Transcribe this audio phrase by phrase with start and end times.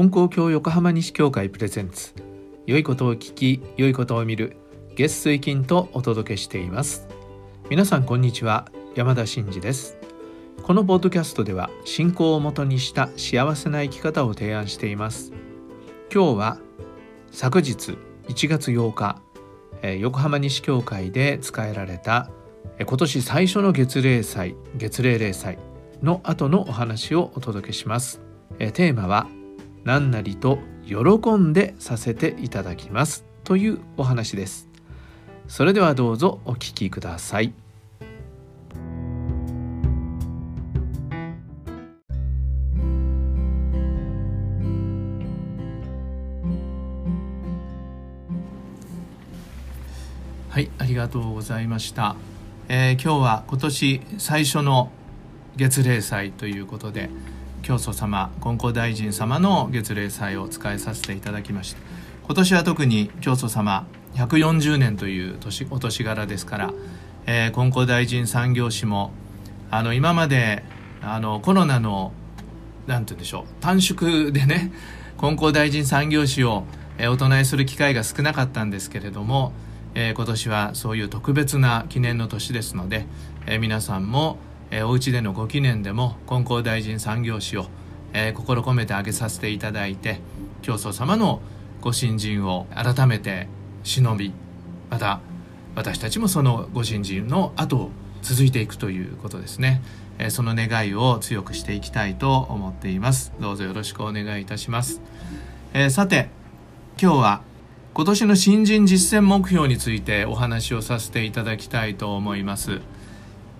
[0.00, 2.14] 金光教横浜西教会プレゼンツ。
[2.64, 4.56] 良いことを聞き良いことを見る。
[4.96, 7.06] 月水金とお届けしています。
[7.68, 8.72] 皆さんこんにちは。
[8.94, 9.98] 山田真嗣です。
[10.62, 15.34] このポッドキャストでは信仰をもとにした幸せな生き方を提案しています。
[16.10, 16.58] 今日は
[17.30, 17.98] 昨日
[18.28, 19.20] 1月8日
[19.98, 22.30] 横浜西教会で使えられた
[22.78, 25.58] 今年最初の月例祭月例例祭
[26.02, 28.22] の後のお話をお届けします。
[28.56, 29.28] テーマは
[29.84, 34.68] 何なりと喜んでさせていただきますというお話です。
[35.48, 37.52] それではどうぞお聞きください。
[50.50, 52.16] はいありがとうございました、
[52.68, 54.90] えー、今日は今年最初の
[55.56, 57.08] 月例祭ということで
[57.62, 61.78] 教祖様金光大臣様の月例祭を使いさせていただきました。
[62.24, 66.74] 今年は特に教祖様140年という年お年柄ですから、
[67.26, 69.10] えー、金光大臣産業史も
[69.70, 70.62] あの今まで
[71.02, 72.12] あのコロナの
[72.86, 74.72] 何て言うんでしょう短縮でね
[75.18, 76.64] 金光大臣産業史を、
[76.98, 79.52] えー、お唱えする機会が少なかったんですけれども、
[79.94, 83.06] えー、今年はそういう特別な記念の年ですので、
[83.46, 84.38] えー、皆さんも
[84.70, 87.66] えー、お家でのご記念でも金光大臣産業史を、
[88.12, 90.20] えー、心込めて挙げさせていただいて
[90.62, 91.40] 教祖様の
[91.80, 93.48] ご新人を改めて
[93.82, 94.32] 忍び
[94.90, 95.20] また
[95.74, 97.90] 私たちもそのご新人の後を
[98.22, 99.82] 続いていくということですね、
[100.18, 103.32] えー、その願いを強くしていきたいと思っています。
[103.40, 105.00] どうぞよろしくお願いいたします、
[105.72, 106.28] えー、さて
[107.00, 107.42] 今日は
[107.94, 112.80] 今年の新人実践目標についてお話をさせていただきたいと思います。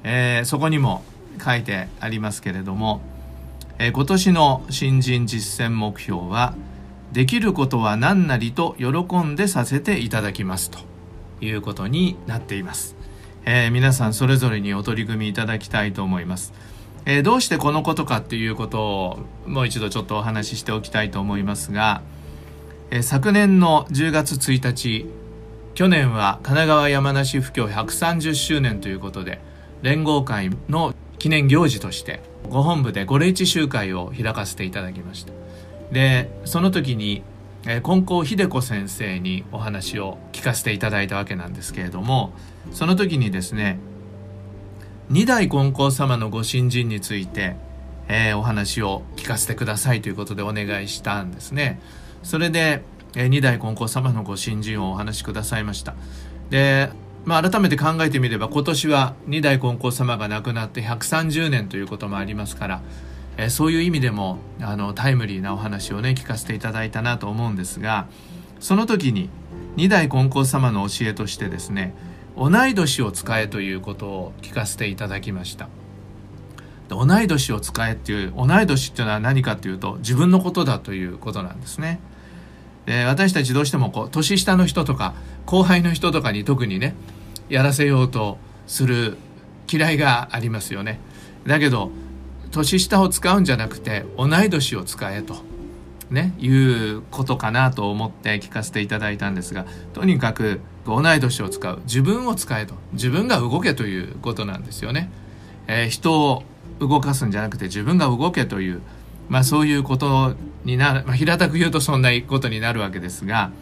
[0.04, 1.02] えー、そこにも
[1.42, 3.00] 書いてありますけれども、
[3.78, 6.54] えー、今年の新人実践目標は
[7.12, 10.78] できることは何なりと喜んでさせていただきますと
[11.41, 12.97] いうことになっています、
[13.44, 16.52] えー、皆さんそれぞれにお取り組みいただきたいと思います、
[17.04, 22.02] えどうしてこのことかっていうことをもう一度ちょっとお話ししておきたいと思いますが、
[22.91, 25.06] え昨年の10月1日
[25.75, 29.41] 去年は神奈川山梨府教130周年ということで
[29.82, 35.32] 連合会の記念行事としてご本部でご霊地集会を開かせていただきました。
[35.92, 37.24] でその時に、
[37.82, 42.32] 金光秀子先生にお話を聞かせていただいたわけなんですけれども
[42.72, 43.78] その時にですね
[45.10, 47.56] 二代金光様のご新人について、
[48.08, 51.80] えー、お話を聞かせてくださいということでお願いしたんですね。
[52.22, 52.82] それで、
[53.16, 55.96] えー、二代金光様のご新人をお話しくださいました。
[56.48, 56.90] で
[57.25, 62.82] まあ、改めて考えてみれば今年は二代金光様が亡くなって130年ということもありますから、
[63.36, 68.08] えー、そういう意味でもあのタイムリーなお話をね聞かせていただいたなと思うんですが
[68.58, 69.28] その時に
[69.76, 71.94] 二代金光様の教えとしてですね
[72.36, 75.69] 同い年を使えということを聞かせていただきました。
[76.88, 82.00] 同い年を使えっていう同い年っていうのは何かっていうと自分のことだということなんですね。
[82.87, 85.14] で私たちどうしてもこう年下の人とか
[85.50, 86.94] 後輩の人とかに特にね
[87.49, 88.38] やらせようと
[88.69, 89.16] する
[89.69, 91.00] 嫌いがありますよね。
[91.44, 91.91] だけど
[92.53, 95.34] 年下を使うんじゃなくて同い年を使えと
[96.09, 101.81] ねいうことかなと思って聞かせていただいたんですがとにかく同い年を使う。
[101.82, 102.75] 自分を使えと。
[102.93, 105.11] 自分が動けということなんですよね、
[105.67, 106.44] えー、人を
[106.78, 108.82] 動かすんじゃなくて自分が動けという
[109.28, 110.34] まあ、そういうこと
[110.65, 113.53] になる、まあ、平たく言うとそんなことになるわけですが、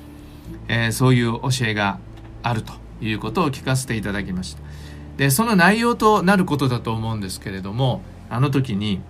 [0.69, 1.99] えー、そういう教えが
[2.43, 4.61] あるということを聞かせていただきました。
[5.17, 9.01] でその内容となることだと思うんですけれどもあの時に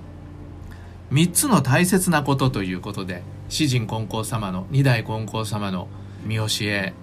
[1.12, 5.88] 3つの大切なことということで詩人金光様の二代金光様の
[6.24, 6.94] 見教え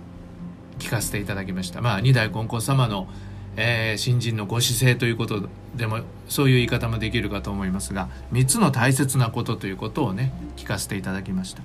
[0.80, 1.82] 聞かせていただきました。
[1.82, 3.08] まあ二代金光様の
[3.58, 11.62] えー、新人のご姿勢ということでもそういう言い方もできるかと思いますが3つの大切なことということをね聞かせていただきました。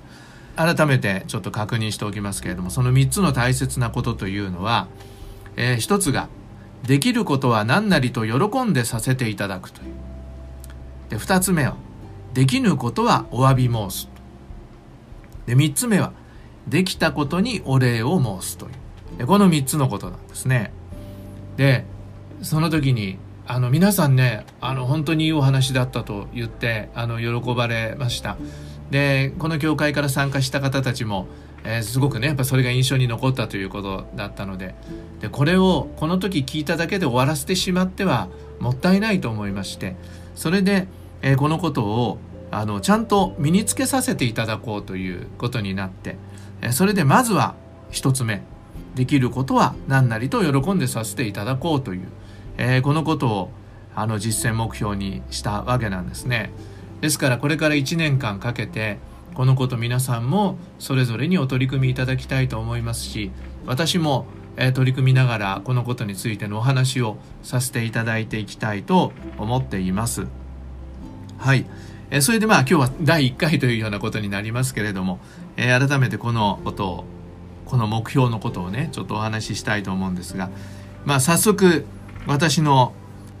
[0.55, 4.87] 改めてちょっと確認しておきますけれどもその3つの大切なことというのは、
[5.55, 6.27] えー、1つが
[6.83, 9.87] できることは何なりと喜んでさせていただくという。
[11.09, 11.75] で2つ目は
[12.33, 14.09] できぬことはお詫び申す
[15.45, 16.13] で3つ目は
[16.67, 18.69] できたことにお礼を申すとい
[19.19, 19.27] う。
[19.27, 20.71] この3つのことなんですね。
[21.57, 21.85] で
[22.41, 28.37] その時にあの皆さんねあの本当にいいお話だったと言ってあの喜ばれました。
[28.91, 31.27] でこの教会から参加した方たちも、
[31.63, 34.75] えー、すごくねやっぱそれが印象に残ったということだったので
[35.21, 38.27] でこれをこの時聞いただけで終わらせてしまっては
[38.59, 39.95] もったいないと思いまして
[40.35, 40.87] それで、
[41.21, 42.19] えー、このことを
[42.51, 46.17] あのちゃんと身につけさせていただこうということになって
[46.71, 47.55] それでまずは
[47.91, 48.43] 1つ目
[48.95, 52.07] できることは何なりと喜んでさせていただこうという、
[52.57, 53.51] え、このことを
[53.95, 56.51] あの実践目標にしたわけなんですね。
[57.01, 58.99] ですからこれから1年間かけて
[59.33, 63.31] このこと皆さんもそれぞれにお取り組みいただきたいと思いますし
[63.65, 64.25] 私も
[64.73, 70.27] 取り組みながらこのことについてのお話をさせていただいていきたいと思っています。
[71.37, 71.65] はい。
[72.19, 75.19] それでまあ今日は第1回というようなことになりますけれども、
[75.55, 77.05] え改めてこのことを
[77.65, 80.49] この目標のことをねちょっとお話ししたいと思うんですが
[81.05, 81.85] まあ早速
[82.27, 82.93] 私の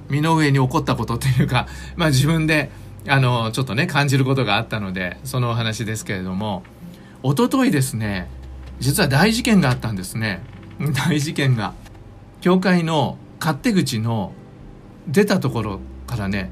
[0.09, 1.67] 身の上に起こったことというか、
[1.97, 2.69] まあ、自分で
[3.07, 6.63] あのちょっとね感じることがあったのでそのお話ですけれども
[7.23, 8.29] おとといですね
[8.81, 10.41] 実は大事件があったんですね。
[11.07, 11.73] 大事件が。
[12.41, 14.33] 教会の勝手口の
[15.07, 16.49] 出たところからね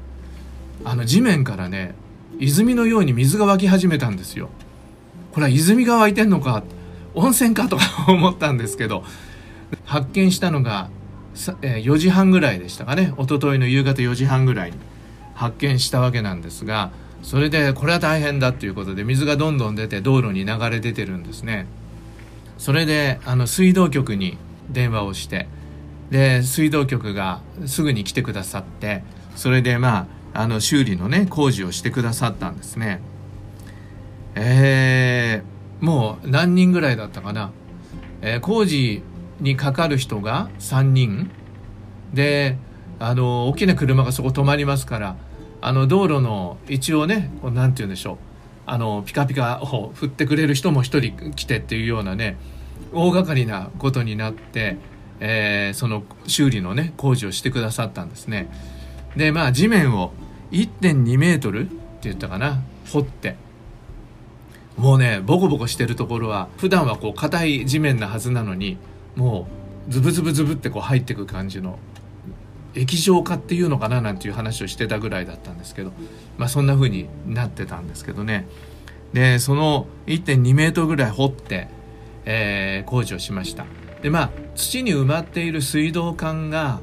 [0.84, 1.96] あの地面からね
[2.38, 4.48] 泉のように水が湧き始めたんですよ。
[5.32, 6.62] これは泉が湧いてんのか
[7.14, 9.02] 温泉かとか 思ったんですけど
[9.84, 10.88] 発見したのが
[11.34, 13.12] 4時半ぐらいでしたかね。
[13.18, 14.76] 一昨日の夕方4時半ぐらいに。
[15.40, 16.90] 発見したわけなんですが
[17.22, 21.66] それでこれは大変だっていうことで水がどんどん出て道路に流れ出てるんですね。
[22.58, 24.36] それであの水道局に
[24.68, 25.48] 電話をして
[26.10, 29.02] で水道局がすぐに来てくださって
[29.34, 33.00] それでまああの修理のね工事をしてくださったんですね。
[34.34, 37.52] えーもう何人ぐらいだったかな、
[38.20, 39.02] えー、工事
[39.40, 41.30] にかかる人が3人。
[42.12, 42.58] で
[42.98, 45.16] あの大きな車がそこ止まりますから
[45.60, 48.16] あの道路の一応ね何て言うんでしょう。
[48.66, 52.36] あのピカピカを振ってくれる人も1人来てっていうようなね
[52.92, 54.76] 大掛かりなことになって、
[55.18, 58.48] えー、その修理のね工事をしてくださったんですね。
[59.16, 60.12] でまあ地面を
[60.52, 63.36] 1.2メートルって言ったかな掘って。
[64.76, 68.78] もうねボコボコしてるところは普段はこう硬い地面なはずなのに
[69.14, 69.46] も
[69.88, 71.78] うズブズブズブってこう入ってく感じの
[72.74, 75.92] 液状化っていうのかななんていう話をしてたぐらいだったんですけど
[76.38, 78.46] まあそんな風になってたんですけどね。
[79.12, 81.68] でその1.2メートルぐらい掘って、
[82.24, 83.66] えー、工事をしました。
[84.02, 86.80] でまあ土に埋まっている水道管が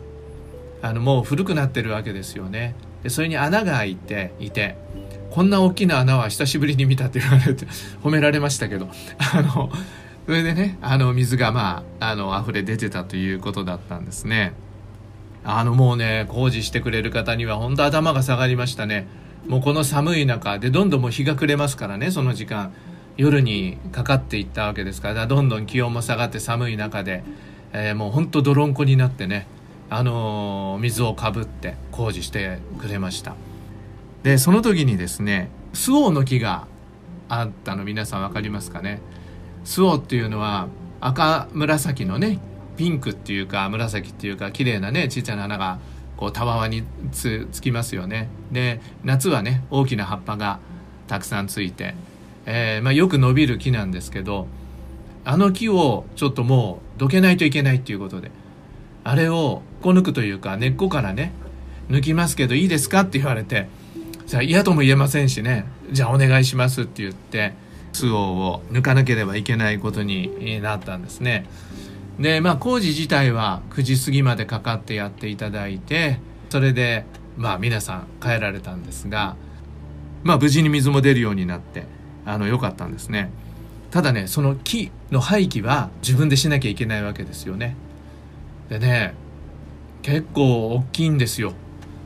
[0.82, 2.76] あのもう古くなってるわけですよね。
[3.04, 4.76] でそれに穴が開いていて
[5.32, 7.66] こんな大きな穴は久しぶりに見たって言われて
[8.04, 8.90] 褒められましたけど
[9.34, 9.70] あの
[10.26, 14.54] それでねあの水がまああの溢れ出てたということだったんですね。
[15.50, 19.08] あのもうね工事してくれる方には本当頭が下がりましたね。
[19.48, 22.74] もうこの寒い中でどんどんもう日が暮れますからねその時間。
[23.16, 25.26] 夜にかかっていったわけですから。
[25.26, 27.24] どんどん気温も下がって寒い中で、
[27.74, 29.48] えー、もうほんと泥んこになってね
[29.90, 33.36] あのー、水をかぶって工事してくれました。
[34.24, 36.68] でその時にですねスオの木が
[37.30, 39.02] あったの皆さん分かりますかね？
[39.64, 40.68] スオっていうのは
[41.00, 42.40] 赤紫のね
[42.78, 45.80] ピンクっていうか紫っていうか綺麗なねちっちゃな花が
[46.16, 48.30] こうたわわにつきますよね。
[48.52, 50.60] で夏はね大きな葉っぱが
[51.08, 51.96] たくさんついて、
[52.46, 54.48] えー、まあ、よく伸びる木なんですけど
[55.26, 58.32] あの木をちょっともうどけないといけないっていうことで
[59.04, 61.32] あれをこ抜くというか根っこからね
[61.90, 63.70] 抜きますけどいいですかって言われて
[64.26, 67.54] じゃあ嫌とも言えませんしねじゃあお願いしますって言って
[67.94, 71.46] 巣を抜かなければいけないことになったんですね。
[72.20, 76.20] でまあ工事自体は9時過ぎまでかかってやっていただいて
[76.50, 77.06] それで
[77.36, 79.36] まあ皆さん帰られたんですが
[80.24, 81.86] まあ無事に水も出るようになって
[82.26, 83.32] あの良かったんですね。
[83.92, 87.76] ただねその木の廃棄は自分でしなきゃいけないわけですよね。
[88.70, 89.14] でね
[90.02, 91.54] 結構大きいんですよ。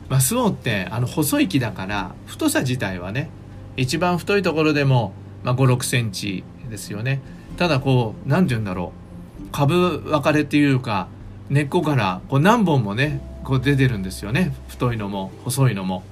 [0.08, 3.30] マスオってあの細い木だから太さ自体はね
[3.76, 7.20] 一番太いところでも、まあ、5 6センチですよね。
[7.56, 9.01] ただこう何て言うんだろう。
[9.50, 11.08] 株分かれっていうか
[11.50, 14.54] 根っこからこう何本もねこう出てるんですよね。
[14.68, 16.02] 太いのも細いのも。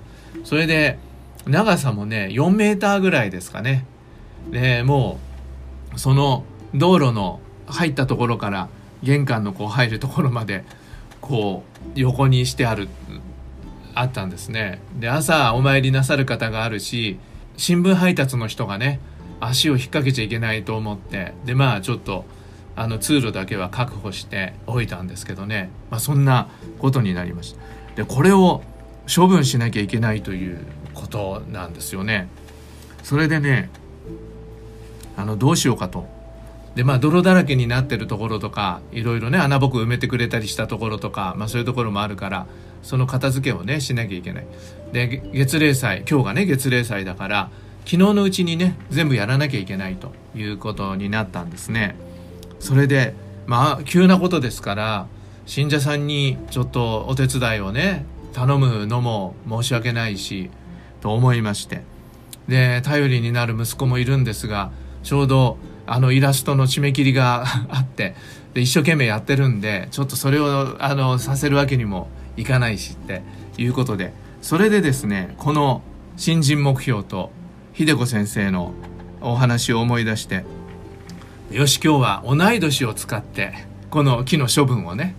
[0.44, 0.98] それで
[1.46, 3.86] 長さもね4メーターぐらいですかね。
[4.50, 5.18] でも
[5.94, 6.44] うその
[6.74, 8.68] 道路の入ったところから
[9.02, 10.64] 玄関のこう入るところまで
[11.20, 11.64] こ
[11.96, 12.88] う横にしてある
[13.94, 14.80] あったんですね。
[14.98, 17.18] で朝お参りなさる方があるし
[17.56, 19.00] 新聞配達の人がね
[19.40, 22.24] 足を引っ掛けちゃいけないと思ってでまあちょっと
[22.80, 27.60] あの通路だけは確保しておいたんですけどね、まあ、そんなことになりました。
[27.94, 28.62] でこれを
[29.14, 32.28] 処分しなきゃいけないということなんですよね。
[33.02, 33.68] それでね
[35.14, 36.06] あのどうしようかと。
[36.74, 42.46] でまあ泥だらけになってるところとかいろいろね穴ぼこ埋めてくれたりしたところとか、まあ、そういうところもあるから
[42.82, 44.46] その片付けをねしなきゃいけない。
[44.92, 47.50] で月例祭今日がね月例祭だから
[47.84, 51.94] 昨日のうちにね全部やらなきゃいけないということになったんですね。
[52.60, 53.14] それで
[53.46, 55.06] まあ急なことですから
[55.46, 60.50] 信者さんにちょっとお手伝いをね頼むのも申し訳ないし
[61.00, 61.82] と思いまして。
[62.46, 64.72] で頼りになる息子もいるんですが
[65.04, 68.16] ちょうどあのイラストの締め切りが あって
[68.54, 73.22] で一生懸命やってるんでちょっとそれをあのさせるわけにもいかないしって
[73.56, 74.12] いうことで。
[74.42, 75.82] それでですねこの
[76.16, 77.30] 新人目標と
[77.74, 78.72] 秀子先生の
[79.20, 80.44] お話を思い出して
[81.50, 83.54] よし今日は同い年を使って
[83.90, 85.16] この木の処分をね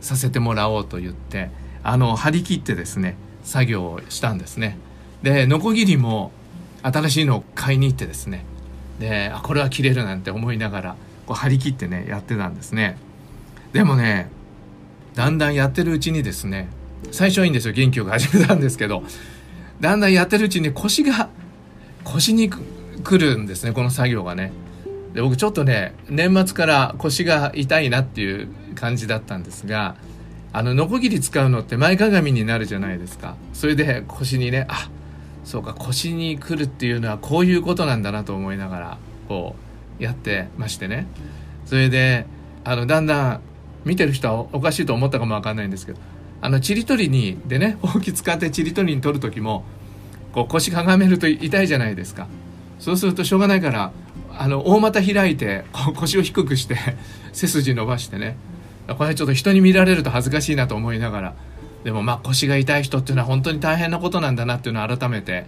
[0.00, 1.50] させてもらおうと言って
[1.82, 4.78] あの張り切ってですね作業をしたんですね。
[5.22, 6.30] でノコギリも
[6.82, 8.44] 新しいのを買いに行ってですね
[9.00, 10.96] であこれは切れるなんて思いながら
[11.26, 12.96] こう張り切ってねやってたんですね。
[13.72, 14.30] でもね
[15.16, 16.68] だんだんやってるうちにですね
[17.10, 19.02] 最初はいいんですよ元気よく始めたんですけど
[19.80, 21.28] だんだんやってるうちに腰が
[22.04, 24.52] 腰にくるんですねこの作業がね。
[25.14, 29.96] で僕ちょっとね年末から腰が痛いなっていう感じだったんですが
[30.52, 33.36] あのノコギリ使うのって前かがみになるじゃないですか。
[33.54, 34.90] それで腰にねあ
[35.44, 39.56] そうか腰にくるっていうのはこういうことなんだなと思いながらこ
[39.98, 41.06] うやってましてね。
[41.64, 42.26] それで
[42.64, 43.40] あのだんだん
[43.84, 46.00] 見てる人はおかしいと思ったかもわかんないんですけど
[46.40, 49.64] あのちり取りにでね ほうき使ってちり取りに取る時も
[50.32, 52.26] こう腰かがめると痛いじゃないですか。
[52.78, 53.92] そうするとしょうがないから
[54.38, 55.64] あの大股開いて
[55.96, 56.76] 腰を低くして
[57.32, 58.36] 背筋伸ばしてね。
[58.98, 61.34] これちょっと人に見られると恥ずかしいなと思いながら。
[61.84, 65.46] でもまあ腰が痛い人っていうのは本当に大変なことなんだなっていうのを改めて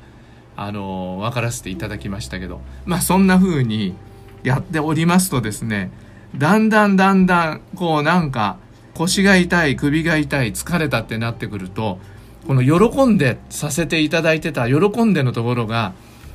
[0.56, 2.60] あの分からせていただきましたけど。
[2.86, 3.94] まあそんな風に
[4.42, 5.90] やっておりますとですね
[6.36, 8.58] だんだんだんだんこうなんか
[8.94, 11.98] 腰が痛い首が痛い疲れたってなってくると
[12.46, 15.94] この喜んでさせていただいてた喜んでのところが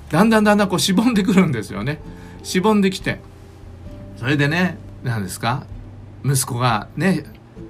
[0.09, 2.01] だんだんだんだんこうしぼんでくるんですよね。
[2.43, 3.19] しぼんできて
[4.17, 5.65] それでね何ですか？
[6.25, 7.23] 息子がね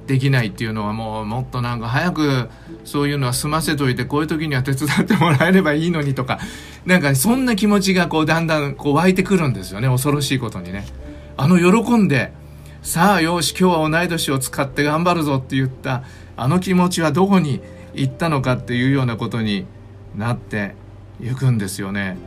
[0.08, 2.50] できないっていうのはもうもっとなんか早く
[2.84, 6.40] そういうのは済ませといてこういう時には手伝ってもらえればいいのにとか
[6.86, 10.88] なんかそんな気持ちがこうだんだんこう湧いてくるんですよね恐ろしいことにね。
[11.38, 12.32] あの喜んで
[12.82, 16.04] さあよし今日は同い年を使って頑張るぞって言った
[16.36, 17.62] あの気持ちはどこに
[17.94, 19.66] 行ったのかっていうようなことに
[20.16, 20.76] なって
[21.22, 22.18] いくんですよね。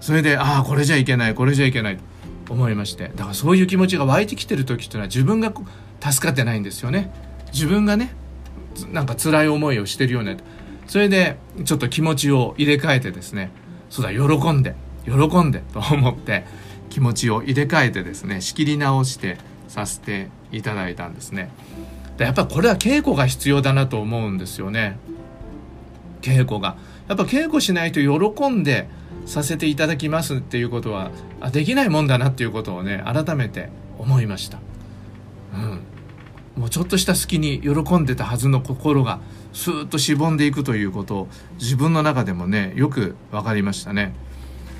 [0.00, 1.98] それでああこれじゃいけないこれじゃいけない
[2.46, 3.10] と思いまして。
[3.14, 5.52] だからそういう気持ちが湧いてきてる時っていうのは自分が
[6.00, 7.12] 助かってないんですよね。
[7.52, 8.14] 自分がね
[8.92, 10.36] なんか辛い思いをしてるような
[10.86, 13.50] それでちょっと気持ちを入れ替えてですね
[13.90, 14.74] そうだ喜んで
[15.04, 16.44] 喜んでと思って
[16.90, 19.38] 気持ちを入れ替えてですね仕切り直して
[19.68, 21.50] させていただいたんですね。
[22.16, 24.98] でやっぱこれは稽古が必要だなと思うんですよね。
[26.20, 26.76] 稽古が。
[27.08, 28.88] やっぱ稽古しないと喜んで
[29.28, 33.68] させていただきますっていうことはあできないもんだなっていうことをね改めて
[33.98, 34.58] 思いました
[35.54, 35.80] うん
[36.56, 39.20] もうちょっとした隙に喜んでたはずの心が
[39.52, 44.12] スーッとしぼんでいくということを自分の中でもねよく分かりましたね。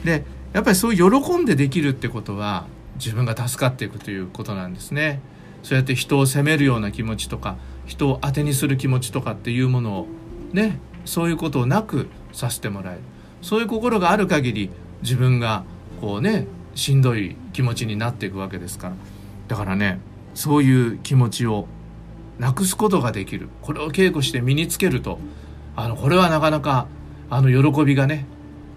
[0.04, 5.20] でやっぱりそういう喜んでできるってことは自分が助かっていくということなんですね。
[5.62, 10.06] そうやって人を責めるような気持ちとか人を当てにする気持ちとかっていうものを
[10.52, 13.00] ねそういうことをなくさせてもらえる
[13.42, 14.70] そういう心がある限り
[15.02, 15.64] 自分が
[16.00, 18.94] こうねしんどい気持ちになっていくわけですから。
[19.48, 20.00] だからね
[20.34, 21.66] そういう気持ちを
[22.38, 23.48] なくすことができる。
[23.62, 25.18] これを稽古して身につけると
[25.74, 26.86] あのこれはなかなか
[27.30, 28.26] あの喜びがね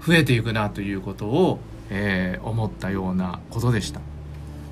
[0.05, 4.01] 増えていくなということを、えー、思ったようなことでした。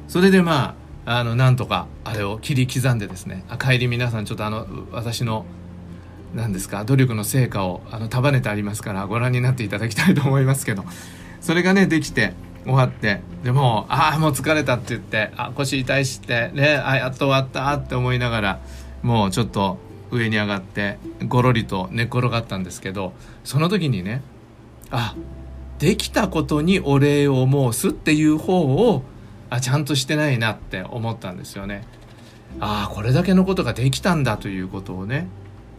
[0.08, 5.46] それでまああのなんとかあれを切り刻んでですねあ帰り皆さんちょっとあの私の
[6.33, 6.83] 何ですか？
[6.86, 10.86] 努力の成果をあの束ねてありますからご覧になっていただきたいと思いますけど
[11.41, 12.33] それがねできて
[12.65, 18.59] 終わってでもああもう疲れたって言ってあ腰痛いしってねあやっと終わったって思いながら
[19.01, 19.77] もうちょっと
[20.12, 24.21] 上に上がってごろりと寝っ転がったんですけどその時にね
[24.91, 25.15] あ
[25.79, 29.03] できたことにお礼を申すっていう方を
[29.50, 31.86] あちゃんとしてないなって思ったんですよね。
[32.59, 35.27] ああこれだけのことができたんだということをね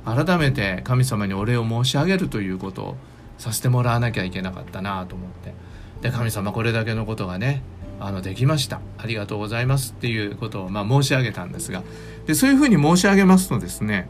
[0.05, 2.97] 改めて神様にお礼を申し上げるということを
[3.39, 5.55] させてもらわなきゃいけなかったなと思って。
[6.03, 7.63] で神様これだけのことがね
[8.01, 8.81] あのできました。
[8.97, 11.83] ありがとうございますっていうことをまあ申し上げたんですが。
[12.27, 14.09] でそういうふうに申し上げますとですね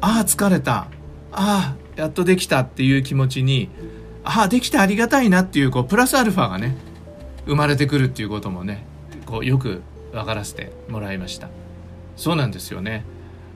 [0.00, 0.88] ああ疲れた。
[1.32, 3.68] ああやっとできたっていう気持ちに
[4.24, 6.76] ああできてありがたいなっていうこうプラスアルファがね
[7.46, 8.84] 生まれてくるっていうこともね
[9.26, 11.48] こうよく分からせてもらいました。
[12.16, 13.04] そうなんですよね。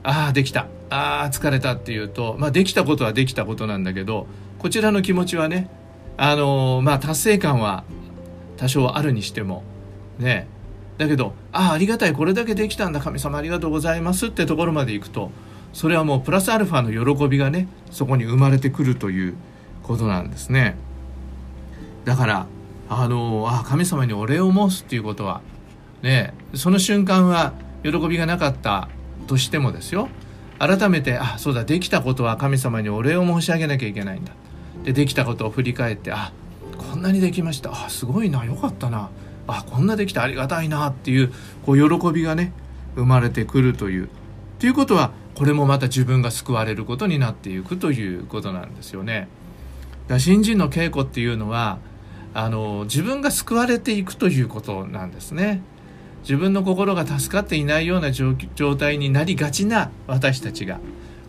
[0.07, 0.67] ああできた。
[0.89, 4.25] ああ疲れたっていうと、まあ、できたことはできたことなんだけど
[4.57, 5.69] こちらの気持ちはね
[6.15, 7.83] あのー、まあ達成感は
[8.55, 9.63] 多少あるにしても
[10.17, 10.47] ね。
[10.97, 12.13] だけどああありがたい。
[12.13, 13.01] これだけできたんだ。
[13.01, 15.29] 神様ありがとうございますってところまでいくと
[15.73, 19.35] それはもうプラスアルファの喜びがねそこに生まれてくるという
[19.83, 20.77] ことなんですね。
[22.05, 22.47] だから
[22.89, 25.41] あのあ神様にお礼を申すっていうことは
[26.01, 26.33] ね。
[26.55, 27.51] その瞬間は
[27.83, 28.87] 喜びがなかった
[29.27, 30.09] としてもですよ
[30.59, 34.31] 改めてあそうだできたことは神様にお礼を申し上げなきゃいけないんだ
[34.83, 36.31] でできたことを振り返ってあ
[36.77, 39.11] こんなにできましたあすごいなよかったな
[39.47, 41.31] あこんなできたありがたいなっていう
[41.65, 42.53] こう喜びがね
[42.95, 44.09] 生まれてくるという。
[44.59, 49.27] ということはこれもまた自分が救われることになっていくということなんですよね。
[50.07, 51.77] だ新人の稽古っていうのは
[52.33, 55.61] あの自分が救われていくということなんですね。
[56.27, 58.35] 自分の心が助かっていないような状
[58.75, 60.81] 態になりがちな私たちが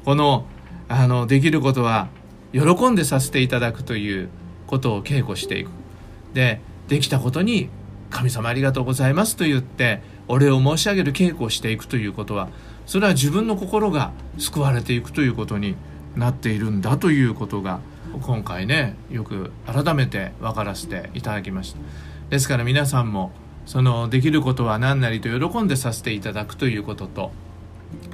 [0.05, 0.45] この
[0.89, 2.09] あのできることは
[2.53, 4.29] 喜んでさせていただくという
[4.67, 5.71] ことを稽古していく。
[6.35, 7.69] でできたことに
[8.11, 12.49] 神様ありがとうございますと言ってお礼を申し上げる稽古をしていくということは
[12.85, 15.77] それは自分の心が救われていくということに
[16.17, 17.81] なっているんだということが
[18.23, 21.79] 今回ねよく改めて分からせていただきました
[22.31, 23.31] ですから皆さんも
[23.69, 27.31] そのできることは何なりと喜んでさせていただくということと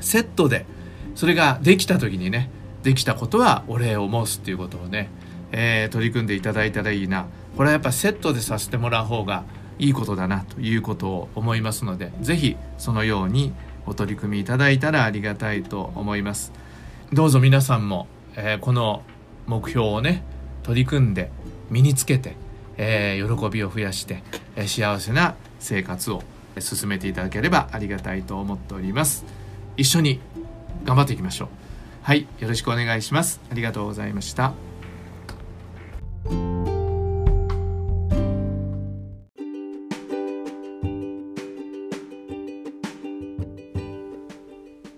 [0.00, 0.66] セットで
[1.14, 2.50] それができた時にね
[2.82, 5.10] できたことはお礼を申すっていうことをね、
[5.52, 7.26] えー、取り組んでいただいたらいいな。
[7.56, 9.44] これはやっぱセットでさせてもらう方が
[9.78, 13.52] いいことだなということを思いますので是非そのように
[13.86, 16.52] お取り組みいただいたらありがたいと思います。
[17.12, 19.04] どうぞ皆さんも、えー、この
[19.46, 20.24] 目標をね
[20.64, 21.30] 取り組んで
[21.70, 22.34] 身につけて、
[22.76, 24.22] えー、喜びを増やして、
[24.56, 26.22] えー、幸せな生活を
[26.58, 29.24] 進めていただければありがたいと思っております。
[29.76, 30.20] 一緒に
[30.84, 31.48] 頑張っていきましょう。
[32.02, 33.40] はいよろしくお願いします。
[33.50, 34.52] ありがとうございました。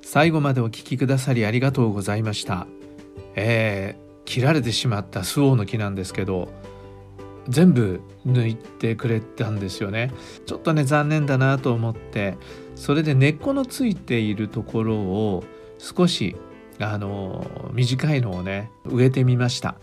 [0.03, 2.67] 最後までお聞きくださりありがとうございました。
[3.35, 6.49] えー、切られてしまったスオウの木なんですけど
[7.49, 10.13] 全部抜いてくれたんですよね。
[10.47, 12.37] ちょっとね残念だなと思って
[12.75, 15.45] それで根っこのついているところを
[15.79, 16.37] 少し
[16.79, 19.77] あの短いのをね植えてみました。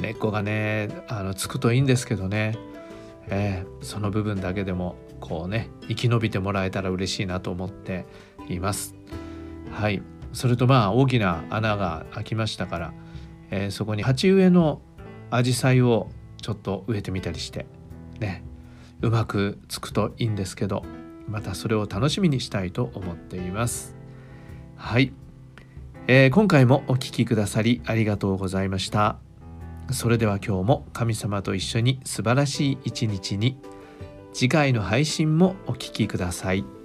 [0.00, 2.56] 根っこがねあのつくといいんですけどね、
[3.28, 8.06] えー、その部分だけでもこうね生き延びてもらえたら嬉しいなと思って
[8.48, 8.94] います。
[9.72, 10.02] はい。
[10.32, 12.92] それとまあ大きな穴が開きましたから、
[13.50, 14.82] えー、そこに鉢植えの
[15.30, 17.66] アジサイをちょっと植えてみたりして
[18.20, 18.44] ね
[19.00, 20.82] うまくつくといいんですけど
[21.26, 23.94] またそれを楽しみにしたいと思っています。
[24.76, 25.12] はい、
[26.06, 29.18] えー、今回もお聴きくださりありがとうございました。
[29.90, 33.58] それでは今日も神様と一緒に素晴らしい一日に
[34.32, 36.77] 次回の配信もお聴きください。